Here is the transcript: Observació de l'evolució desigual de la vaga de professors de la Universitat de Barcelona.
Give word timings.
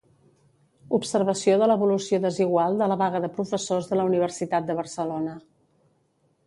Observació 0.97 1.57
de 1.63 1.67
l'evolució 1.71 2.21
desigual 2.23 2.81
de 2.81 2.89
la 2.93 2.99
vaga 3.03 3.23
de 3.27 3.31
professors 3.37 3.93
de 3.93 4.01
la 4.01 4.09
Universitat 4.13 4.69
de 4.71 4.77
Barcelona. 4.83 5.39